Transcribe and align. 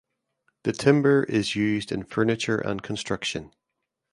The 0.63 0.71
timber 0.71 1.25
is 1.25 1.55
used 1.55 1.91
in 1.91 2.01
furniture 2.05 2.57
and 2.57 2.81
construction. 2.81 3.53